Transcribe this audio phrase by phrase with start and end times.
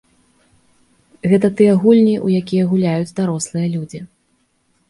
[1.33, 3.99] Гэта тыя гульні, у якія гуляюць дарослыя людзі.